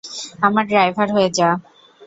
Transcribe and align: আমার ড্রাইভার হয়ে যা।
আমার 0.41 0.63
ড্রাইভার 0.67 1.07
হয়ে 1.15 1.29
যা। 1.37 1.49